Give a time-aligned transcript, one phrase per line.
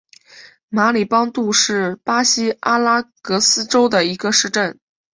[0.69, 4.79] 马里邦杜是巴西阿拉戈斯州的一个市镇。